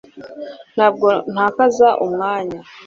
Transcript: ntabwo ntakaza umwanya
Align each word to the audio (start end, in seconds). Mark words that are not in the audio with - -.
ntabwo 0.75 1.07
ntakaza 1.33 1.89
umwanya 2.05 2.59